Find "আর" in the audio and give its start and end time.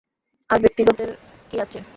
0.49-0.57